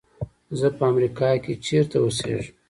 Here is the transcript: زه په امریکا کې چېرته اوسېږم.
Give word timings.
زه 0.59 0.67
په 0.77 0.83
امریکا 0.91 1.29
کې 1.43 1.53
چېرته 1.65 1.95
اوسېږم. 2.01 2.53